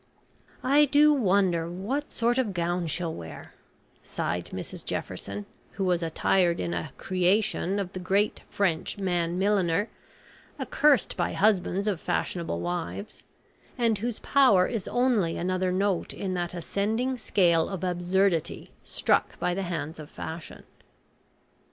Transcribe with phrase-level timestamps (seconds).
[0.63, 3.53] "I do wonder what sort of gown she'll wear,"
[4.01, 9.37] sighed Mrs Ray Jefferson, who was attired in a "creation" of the great French man
[9.37, 9.89] milliner,
[10.59, 13.21] accursed by husbands of fashionable wives,
[13.77, 19.53] and whose power is only another note in that ascending scale of absurdity struck by
[19.53, 20.63] the hands of fashion.